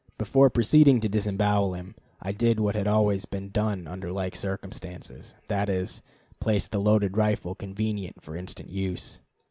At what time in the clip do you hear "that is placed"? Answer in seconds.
5.45-6.71